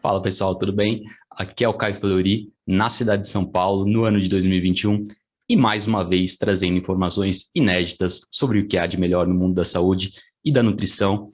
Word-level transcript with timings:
Fala 0.00 0.22
pessoal, 0.22 0.56
tudo 0.56 0.72
bem? 0.72 1.02
Aqui 1.32 1.64
é 1.64 1.68
o 1.68 1.74
Caio 1.74 1.96
Fleury, 1.96 2.52
na 2.64 2.88
cidade 2.88 3.22
de 3.22 3.28
São 3.28 3.44
Paulo, 3.44 3.84
no 3.84 4.04
ano 4.04 4.20
de 4.20 4.28
2021, 4.28 5.02
e 5.48 5.56
mais 5.56 5.88
uma 5.88 6.08
vez 6.08 6.36
trazendo 6.36 6.78
informações 6.78 7.50
inéditas 7.56 8.20
sobre 8.30 8.60
o 8.60 8.68
que 8.68 8.78
há 8.78 8.86
de 8.86 8.98
melhor 8.98 9.26
no 9.26 9.34
mundo 9.34 9.54
da 9.54 9.64
saúde 9.64 10.12
e 10.44 10.52
da 10.52 10.62
nutrição, 10.62 11.28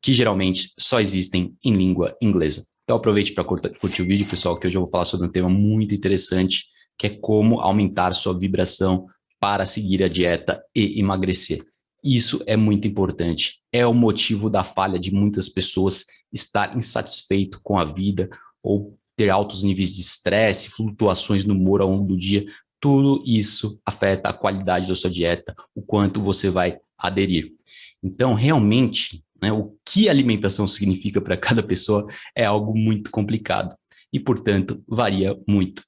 que 0.00 0.12
geralmente 0.12 0.72
só 0.78 1.00
existem 1.00 1.56
em 1.64 1.72
língua 1.72 2.16
inglesa. 2.22 2.64
Então 2.86 2.98
aproveite 2.98 3.32
para 3.32 3.42
curtir 3.42 4.02
o 4.02 4.06
vídeo, 4.06 4.28
pessoal, 4.28 4.56
que 4.56 4.64
hoje 4.64 4.76
eu 4.76 4.82
vou 4.82 4.88
falar 4.88 5.04
sobre 5.04 5.26
um 5.26 5.30
tema 5.30 5.48
muito 5.48 5.92
interessante, 5.92 6.66
que 6.96 7.08
é 7.08 7.10
como 7.10 7.58
aumentar 7.58 8.12
sua 8.12 8.38
vibração 8.38 9.08
para 9.40 9.64
seguir 9.64 10.04
a 10.04 10.08
dieta 10.08 10.62
e 10.72 11.00
emagrecer. 11.00 11.66
Isso 12.04 12.40
é 12.46 12.56
muito 12.56 12.86
importante. 12.86 13.60
É 13.72 13.84
o 13.84 13.92
motivo 13.92 14.48
da 14.48 14.62
falha 14.62 15.00
de 15.00 15.12
muitas 15.12 15.48
pessoas 15.48 16.04
estar 16.32 16.76
insatisfeito 16.76 17.60
com 17.60 17.76
a 17.76 17.82
vida 17.82 18.30
ou 18.62 18.96
ter 19.16 19.30
altos 19.30 19.64
níveis 19.64 19.92
de 19.92 20.02
estresse, 20.02 20.70
flutuações 20.70 21.44
no 21.44 21.54
humor 21.54 21.80
ao 21.80 21.90
longo 21.90 22.06
do 22.06 22.16
dia. 22.16 22.46
Tudo 22.78 23.20
isso 23.26 23.80
afeta 23.84 24.28
a 24.28 24.32
qualidade 24.32 24.86
da 24.86 24.94
sua 24.94 25.10
dieta, 25.10 25.56
o 25.74 25.82
quanto 25.82 26.22
você 26.22 26.50
vai 26.50 26.78
aderir. 26.96 27.52
Então, 28.00 28.32
realmente, 28.32 29.24
né, 29.42 29.52
o 29.52 29.76
que 29.84 30.08
alimentação 30.08 30.66
significa 30.66 31.20
para 31.20 31.36
cada 31.36 31.62
pessoa 31.62 32.06
é 32.34 32.44
algo 32.44 32.76
muito 32.76 33.10
complicado 33.10 33.74
e, 34.12 34.20
portanto, 34.20 34.82
varia 34.88 35.36
muito. 35.48 35.82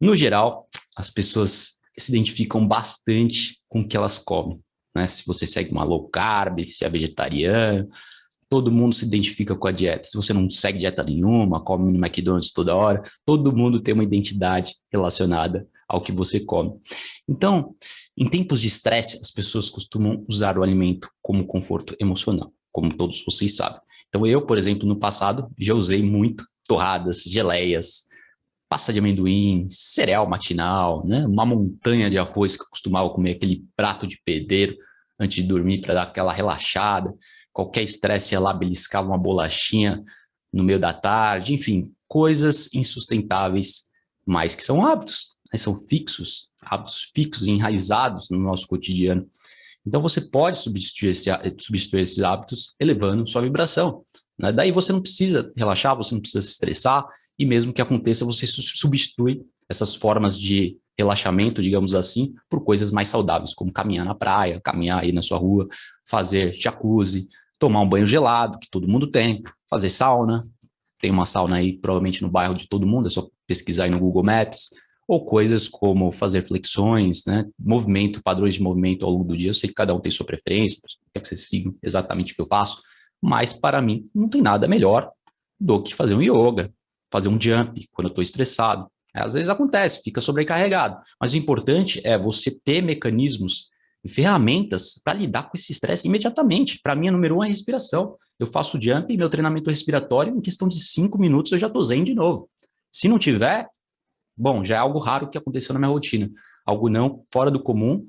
No 0.00 0.14
geral, 0.14 0.68
as 0.96 1.10
pessoas 1.10 1.78
se 1.98 2.12
identificam 2.12 2.66
bastante 2.66 3.58
com 3.68 3.80
o 3.80 3.88
que 3.88 3.96
elas 3.96 4.18
comem 4.18 4.60
né? 4.98 5.06
Se 5.06 5.24
você 5.24 5.46
segue 5.46 5.70
uma 5.70 5.84
low 5.84 6.08
carb, 6.08 6.62
se 6.64 6.84
é 6.84 6.88
vegetariano, 6.88 7.88
todo 8.48 8.72
mundo 8.72 8.94
se 8.94 9.04
identifica 9.04 9.54
com 9.54 9.68
a 9.68 9.72
dieta. 9.72 10.04
Se 10.04 10.16
você 10.16 10.32
não 10.32 10.50
segue 10.50 10.80
dieta 10.80 11.04
nenhuma, 11.04 11.62
come 11.62 11.92
no 11.92 12.04
McDonald's 12.04 12.52
toda 12.52 12.74
hora, 12.74 13.02
todo 13.24 13.54
mundo 13.54 13.80
tem 13.80 13.94
uma 13.94 14.02
identidade 14.02 14.74
relacionada 14.92 15.66
ao 15.88 16.02
que 16.02 16.12
você 16.12 16.40
come. 16.40 16.72
Então, 17.28 17.74
em 18.16 18.28
tempos 18.28 18.60
de 18.60 18.66
estresse, 18.66 19.18
as 19.22 19.30
pessoas 19.30 19.70
costumam 19.70 20.24
usar 20.28 20.58
o 20.58 20.62
alimento 20.62 21.08
como 21.22 21.46
conforto 21.46 21.94
emocional, 22.00 22.52
como 22.72 22.94
todos 22.94 23.24
vocês 23.24 23.56
sabem. 23.56 23.80
Então, 24.08 24.26
eu, 24.26 24.44
por 24.44 24.56
exemplo, 24.56 24.86
no 24.86 24.98
passado, 24.98 25.50
já 25.58 25.74
usei 25.74 26.02
muito 26.02 26.44
torradas, 26.66 27.22
geleias, 27.22 28.08
pasta 28.68 28.92
de 28.92 28.98
amendoim, 28.98 29.66
cereal 29.68 30.28
matinal, 30.28 31.04
né? 31.06 31.26
uma 31.26 31.46
montanha 31.46 32.10
de 32.10 32.18
arroz 32.18 32.56
que 32.56 32.62
eu 32.62 32.68
costumava 32.68 33.10
comer, 33.10 33.32
aquele 33.32 33.64
prato 33.74 34.06
de 34.06 34.20
pedreiro 34.24 34.76
antes 35.18 35.42
de 35.42 35.48
dormir 35.48 35.80
para 35.80 35.94
dar 35.94 36.02
aquela 36.02 36.32
relaxada. 36.32 37.12
Qualquer 37.52 37.82
estresse 37.82 38.34
ia 38.34 38.40
lá, 38.40 38.52
beliscava 38.52 39.08
uma 39.08 39.18
bolachinha 39.18 40.02
no 40.52 40.62
meio 40.62 40.78
da 40.78 40.92
tarde, 40.92 41.54
enfim, 41.54 41.82
coisas 42.06 42.72
insustentáveis, 42.72 43.88
mas 44.24 44.54
que 44.54 44.62
são 44.62 44.86
hábitos, 44.86 45.36
né? 45.52 45.58
são 45.58 45.74
fixos, 45.74 46.48
hábitos 46.64 47.10
fixos, 47.14 47.46
enraizados 47.46 48.28
no 48.30 48.38
nosso 48.38 48.66
cotidiano. 48.66 49.26
Então 49.88 50.02
você 50.02 50.20
pode 50.20 50.58
substituir, 50.58 51.10
esse, 51.10 51.30
substituir 51.58 52.02
esses 52.02 52.20
hábitos 52.20 52.74
elevando 52.78 53.26
sua 53.26 53.40
vibração. 53.40 54.04
Né? 54.38 54.52
Daí 54.52 54.70
você 54.70 54.92
não 54.92 55.00
precisa 55.00 55.50
relaxar, 55.56 55.96
você 55.96 56.14
não 56.14 56.20
precisa 56.20 56.42
se 56.42 56.52
estressar, 56.52 57.06
e 57.38 57.46
mesmo 57.46 57.72
que 57.72 57.80
aconteça, 57.80 58.24
você 58.24 58.46
substitui 58.46 59.42
essas 59.66 59.94
formas 59.94 60.38
de 60.38 60.76
relaxamento, 60.98 61.62
digamos 61.62 61.94
assim, 61.94 62.34
por 62.50 62.62
coisas 62.62 62.90
mais 62.90 63.08
saudáveis, 63.08 63.54
como 63.54 63.72
caminhar 63.72 64.04
na 64.04 64.14
praia, 64.14 64.60
caminhar 64.62 65.02
aí 65.02 65.12
na 65.12 65.22
sua 65.22 65.38
rua, 65.38 65.66
fazer 66.06 66.52
jacuzzi, 66.52 67.26
tomar 67.58 67.80
um 67.80 67.88
banho 67.88 68.06
gelado, 68.06 68.58
que 68.58 68.68
todo 68.70 68.88
mundo 68.88 69.10
tem, 69.10 69.42
fazer 69.70 69.88
sauna, 69.88 70.42
tem 71.00 71.10
uma 71.10 71.24
sauna 71.24 71.56
aí 71.56 71.78
provavelmente 71.78 72.22
no 72.22 72.28
bairro 72.28 72.54
de 72.54 72.68
todo 72.68 72.86
mundo, 72.86 73.06
é 73.06 73.10
só 73.10 73.26
pesquisar 73.46 73.84
aí 73.84 73.90
no 73.90 74.00
Google 74.00 74.24
Maps, 74.24 74.70
ou 75.08 75.24
coisas 75.24 75.66
como 75.66 76.12
fazer 76.12 76.42
flexões, 76.42 77.24
né, 77.26 77.46
movimento, 77.58 78.22
padrões 78.22 78.56
de 78.56 78.62
movimento 78.62 79.06
ao 79.06 79.12
longo 79.12 79.24
do 79.24 79.36
dia, 79.36 79.48
eu 79.48 79.54
sei 79.54 79.70
que 79.70 79.74
cada 79.74 79.94
um 79.94 80.00
tem 80.00 80.12
sua 80.12 80.26
preferência, 80.26 80.82
quer 81.14 81.20
que 81.20 81.26
vocês 81.26 81.48
sigam 81.48 81.74
exatamente 81.82 82.34
o 82.34 82.36
que 82.36 82.42
eu 82.42 82.46
faço, 82.46 82.82
mas 83.20 83.54
para 83.54 83.80
mim 83.80 84.06
não 84.14 84.28
tem 84.28 84.42
nada 84.42 84.68
melhor 84.68 85.10
do 85.58 85.82
que 85.82 85.94
fazer 85.94 86.14
um 86.14 86.20
yoga, 86.20 86.70
fazer 87.10 87.28
um 87.28 87.40
jump 87.40 87.88
quando 87.90 88.08
eu 88.08 88.10
estou 88.10 88.22
estressado. 88.22 88.86
É, 89.16 89.22
às 89.22 89.32
vezes 89.32 89.48
acontece, 89.48 90.02
fica 90.02 90.20
sobrecarregado. 90.20 91.00
Mas 91.18 91.32
o 91.32 91.38
importante 91.38 92.00
é 92.04 92.18
você 92.18 92.50
ter 92.50 92.82
mecanismos 92.82 93.70
e 94.04 94.08
ferramentas 94.08 95.00
para 95.02 95.14
lidar 95.14 95.44
com 95.44 95.56
esse 95.56 95.72
estresse 95.72 96.06
imediatamente. 96.06 96.78
Para 96.82 96.94
mim, 96.94 97.08
a 97.08 97.12
número 97.12 97.38
um 97.38 97.42
é 97.42 97.46
a 97.46 97.48
respiração. 97.48 98.16
Eu 98.38 98.46
faço 98.46 98.78
jump 98.80 99.12
e 99.12 99.16
meu 99.16 99.30
treinamento 99.30 99.70
respiratório, 99.70 100.36
em 100.36 100.40
questão 100.40 100.68
de 100.68 100.78
cinco 100.78 101.18
minutos, 101.18 101.50
eu 101.50 101.58
já 101.58 101.66
estou 101.66 101.82
zen 101.82 102.04
de 102.04 102.14
novo. 102.14 102.48
Se 102.92 103.08
não 103.08 103.18
tiver, 103.18 103.66
bom, 104.38 104.64
já 104.64 104.76
é 104.76 104.78
algo 104.78 104.98
raro 104.98 105.28
que 105.28 105.36
aconteceu 105.36 105.72
na 105.72 105.80
minha 105.80 105.90
rotina. 105.90 106.30
Algo 106.64 106.88
não 106.88 107.24
fora 107.32 107.50
do 107.50 107.62
comum, 107.62 108.06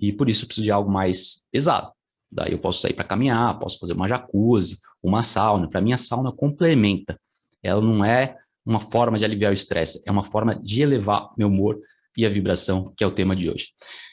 e 0.00 0.12
por 0.12 0.28
isso 0.28 0.44
eu 0.44 0.46
preciso 0.46 0.64
de 0.64 0.70
algo 0.70 0.90
mais 0.90 1.44
pesado. 1.50 1.90
Daí 2.30 2.52
eu 2.52 2.58
posso 2.58 2.80
sair 2.80 2.94
para 2.94 3.04
caminhar, 3.04 3.58
posso 3.58 3.78
fazer 3.78 3.94
uma 3.94 4.06
jacuzzi, 4.06 4.78
uma 5.02 5.22
sauna. 5.22 5.68
Para 5.68 5.80
mim, 5.80 5.92
a 5.92 5.98
sauna 5.98 6.30
complementa. 6.32 7.18
Ela 7.62 7.80
não 7.80 8.04
é 8.04 8.36
uma 8.64 8.78
forma 8.78 9.18
de 9.18 9.24
aliviar 9.24 9.50
o 9.50 9.54
estresse, 9.54 10.02
é 10.06 10.12
uma 10.12 10.22
forma 10.22 10.54
de 10.54 10.82
elevar 10.82 11.30
meu 11.36 11.48
humor 11.48 11.80
e 12.16 12.24
a 12.24 12.28
vibração, 12.28 12.92
que 12.96 13.02
é 13.02 13.06
o 13.06 13.10
tema 13.10 13.34
de 13.34 13.50
hoje. 13.50 13.68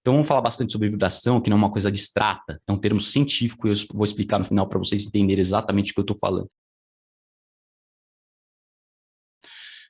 Então 0.00 0.14
vamos 0.14 0.26
falar 0.26 0.40
bastante 0.40 0.72
sobre 0.72 0.88
vibração, 0.88 1.40
que 1.40 1.50
não 1.50 1.56
é 1.56 1.58
uma 1.58 1.70
coisa 1.70 1.88
abstrata, 1.88 2.60
é 2.66 2.72
um 2.72 2.78
termo 2.78 3.00
científico 3.00 3.68
e 3.68 3.70
eu 3.70 3.74
vou 3.92 4.04
explicar 4.04 4.38
no 4.38 4.44
final 4.44 4.66
para 4.66 4.78
vocês 4.78 5.06
entenderem 5.06 5.40
exatamente 5.40 5.92
o 5.92 5.94
que 5.94 6.00
eu 6.00 6.04
estou 6.04 6.16
falando. 6.16 6.50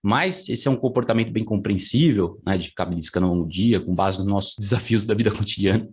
Mas 0.02 0.48
esse 0.48 0.66
é 0.66 0.70
um 0.70 0.76
comportamento 0.76 1.30
bem 1.30 1.44
compreensível, 1.44 2.40
né, 2.44 2.56
de 2.56 2.68
ficar 2.68 2.86
beliscando 2.86 3.30
um 3.30 3.46
dia, 3.46 3.80
com 3.80 3.94
base 3.94 4.18
nos 4.18 4.26
nossos 4.26 4.54
desafios 4.58 5.04
da 5.04 5.14
vida 5.14 5.30
cotidiana. 5.30 5.88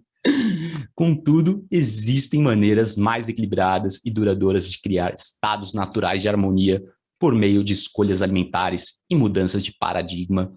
Contudo, 0.96 1.66
existem 1.70 2.42
maneiras 2.42 2.96
mais 2.96 3.30
equilibradas 3.30 4.02
e 4.04 4.12
duradouras 4.12 4.70
de 4.70 4.82
criar 4.82 5.14
estados 5.14 5.74
naturais 5.74 6.22
de 6.22 6.30
harmonia 6.30 6.82
por 7.20 7.34
meio 7.34 7.64
de 7.64 7.74
escolhas 7.74 8.22
alimentares 8.22 9.04
e 9.10 9.16
mudanças 9.16 9.64
de 9.64 9.74
paradigma 9.78 10.52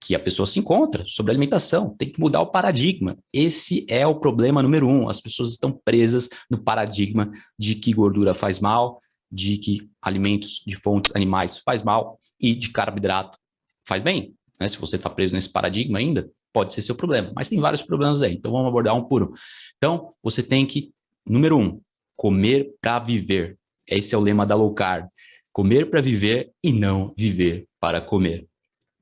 que 0.00 0.14
a 0.14 0.20
pessoa 0.20 0.46
se 0.46 0.60
encontra 0.60 1.04
sobre 1.08 1.32
alimentação. 1.32 1.94
Tem 1.96 2.10
que 2.10 2.20
mudar 2.20 2.40
o 2.40 2.46
paradigma. 2.46 3.18
Esse 3.32 3.84
é 3.88 4.06
o 4.06 4.14
problema 4.14 4.62
número 4.62 4.86
um. 4.86 5.08
As 5.08 5.20
pessoas 5.20 5.50
estão 5.50 5.72
presas 5.84 6.28
no 6.50 6.58
paradigma 6.58 7.30
de 7.58 7.74
que 7.74 7.92
gordura 7.92 8.32
faz 8.32 8.60
mal, 8.60 9.00
de 9.30 9.58
que 9.58 9.90
alimentos 10.00 10.62
de 10.66 10.76
fontes 10.76 11.14
animais 11.14 11.58
faz 11.58 11.82
mal 11.82 12.18
e 12.40 12.54
de 12.54 12.70
carboidrato 12.70 13.38
faz 13.86 14.02
bem. 14.02 14.34
Né? 14.60 14.68
Se 14.68 14.78
você 14.78 14.96
está 14.96 15.10
preso 15.10 15.34
nesse 15.34 15.50
paradigma 15.50 15.98
ainda, 15.98 16.30
pode 16.52 16.72
ser 16.72 16.82
seu 16.82 16.94
problema. 16.94 17.32
Mas 17.34 17.48
tem 17.48 17.60
vários 17.60 17.82
problemas 17.82 18.22
aí, 18.22 18.34
então 18.34 18.50
vamos 18.50 18.68
abordar 18.68 18.94
um 18.94 19.04
por 19.04 19.22
um. 19.22 19.32
Então, 19.76 20.12
você 20.22 20.42
tem 20.42 20.64
que, 20.66 20.92
número 21.26 21.58
um, 21.58 21.80
comer 22.16 22.74
para 22.80 22.98
viver. 22.98 23.58
Esse 23.86 24.14
é 24.14 24.18
o 24.18 24.22
lema 24.22 24.46
da 24.46 24.54
low 24.54 24.72
carb. 24.74 25.06
Comer 25.52 25.90
para 25.90 26.00
viver 26.00 26.52
e 26.62 26.72
não 26.72 27.14
viver 27.16 27.66
para 27.80 28.00
comer. 28.00 28.46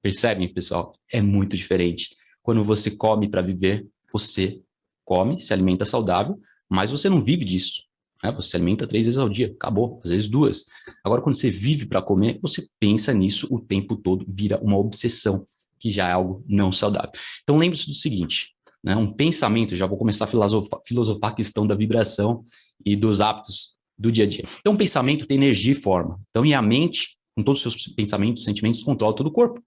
Percebem, 0.03 0.53
pessoal? 0.53 0.95
É 1.11 1.23
muito 1.23 1.57
diferente. 1.57 2.15
Quando 2.43 2.63
você 2.63 2.91
come 2.91 3.29
para 3.29 3.41
viver, 3.41 3.87
você 4.13 4.61
come, 5.05 5.41
se 5.41 5.53
alimenta 5.53 5.85
saudável, 5.85 6.39
mas 6.69 6.91
você 6.91 7.09
não 7.09 7.23
vive 7.23 7.45
disso. 7.45 7.85
Né? 8.25 8.33
Você 8.33 8.51
se 8.51 8.57
alimenta 8.57 8.87
três 8.87 9.05
vezes 9.05 9.19
ao 9.19 9.29
dia, 9.29 9.53
acabou, 9.55 10.01
às 10.03 10.11
vezes 10.11 10.29
duas. 10.29 10.65
Agora, 11.05 11.21
quando 11.21 11.35
você 11.35 11.51
vive 11.51 11.85
para 11.85 12.01
comer, 12.01 12.39
você 12.41 12.67
pensa 12.81 13.13
nisso 13.13 13.47
o 13.51 13.61
tempo 13.61 13.97
todo, 13.97 14.25
vira 14.27 14.59
uma 14.63 14.79
obsessão, 14.79 15.45
que 15.79 15.91
já 15.91 16.09
é 16.09 16.13
algo 16.13 16.43
não 16.49 16.73
saudável. 16.73 17.11
Então, 17.43 17.59
lembre-se 17.59 17.87
do 17.87 17.95
seguinte, 17.95 18.55
né? 18.83 18.97
um 18.97 19.13
pensamento, 19.13 19.77
já 19.77 19.87
vou 19.87 19.99
começar 19.99 20.25
a 20.25 20.29
filosofar, 20.29 20.81
filosofar 20.87 21.33
a 21.33 21.35
questão 21.35 21.67
da 21.67 21.75
vibração 21.75 22.43
e 22.85 22.97
dos 22.97 23.21
hábitos 23.21 23.77
do 23.99 24.11
dia 24.11 24.25
a 24.25 24.29
dia. 24.29 24.45
Então, 24.61 24.77
pensamento 24.77 25.27
tem 25.27 25.37
energia 25.37 25.73
e 25.73 25.75
forma. 25.75 26.19
Então, 26.31 26.45
e 26.47 26.55
a 26.55 26.63
mente, 26.63 27.19
com 27.37 27.43
todos 27.43 27.65
os 27.65 27.73
seus 27.73 27.95
pensamentos, 27.95 28.45
sentimentos, 28.45 28.83
controla 28.83 29.15
todo 29.15 29.27
o 29.27 29.33
corpo. 29.33 29.63